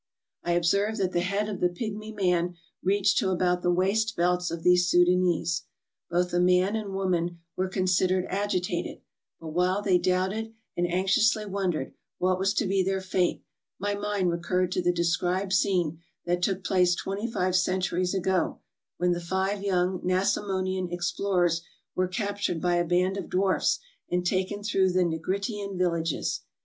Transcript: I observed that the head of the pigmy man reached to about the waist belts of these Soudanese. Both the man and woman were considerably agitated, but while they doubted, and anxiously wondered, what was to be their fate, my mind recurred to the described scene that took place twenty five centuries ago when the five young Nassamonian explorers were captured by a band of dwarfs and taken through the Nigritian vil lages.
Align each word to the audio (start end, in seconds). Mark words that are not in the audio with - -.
I 0.43 0.53
observed 0.53 0.97
that 0.97 1.11
the 1.11 1.19
head 1.21 1.47
of 1.47 1.59
the 1.59 1.69
pigmy 1.69 2.11
man 2.11 2.55
reached 2.81 3.19
to 3.19 3.29
about 3.29 3.61
the 3.61 3.69
waist 3.69 4.15
belts 4.17 4.49
of 4.49 4.63
these 4.63 4.89
Soudanese. 4.89 5.65
Both 6.09 6.31
the 6.31 6.39
man 6.39 6.75
and 6.75 6.95
woman 6.95 7.37
were 7.55 7.67
considerably 7.67 8.27
agitated, 8.27 9.01
but 9.39 9.49
while 9.49 9.83
they 9.83 9.99
doubted, 9.99 10.55
and 10.75 10.91
anxiously 10.91 11.45
wondered, 11.45 11.93
what 12.17 12.39
was 12.39 12.55
to 12.55 12.65
be 12.65 12.81
their 12.81 12.99
fate, 12.99 13.43
my 13.77 13.93
mind 13.93 14.31
recurred 14.31 14.71
to 14.71 14.81
the 14.81 14.91
described 14.91 15.53
scene 15.53 15.99
that 16.25 16.41
took 16.41 16.63
place 16.63 16.95
twenty 16.95 17.31
five 17.31 17.55
centuries 17.55 18.15
ago 18.15 18.57
when 18.97 19.11
the 19.11 19.21
five 19.21 19.61
young 19.61 20.01
Nassamonian 20.03 20.91
explorers 20.91 21.61
were 21.93 22.07
captured 22.07 22.59
by 22.59 22.77
a 22.77 22.85
band 22.87 23.17
of 23.17 23.29
dwarfs 23.29 23.77
and 24.09 24.25
taken 24.25 24.63
through 24.63 24.89
the 24.93 25.03
Nigritian 25.03 25.77
vil 25.77 25.91
lages. 25.91 26.39